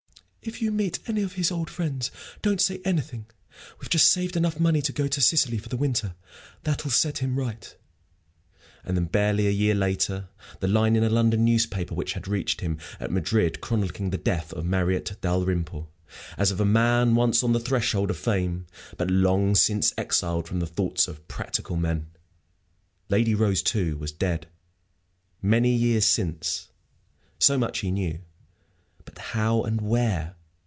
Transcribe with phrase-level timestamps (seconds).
[0.43, 2.09] "If you meet any of his old friends,
[2.41, 3.27] don't don't say anything!
[3.79, 6.15] We've just saved enough money to go to Sicily for the winter
[6.63, 7.75] that'll set him right."
[8.83, 10.29] And then, barely a year later,
[10.59, 14.51] the line in a London newspaper which had reached him at Madrid, chronicling the death
[14.53, 15.91] of Marriott Dalrymple,
[16.39, 18.65] as of a man once on the threshold of fame,
[18.97, 22.07] but long since exiled from the thoughts of practical men.
[23.09, 24.47] Lady Rose, too, was dead
[25.39, 26.69] many years since;
[27.37, 28.21] so much he knew.
[29.03, 30.35] But how, and where?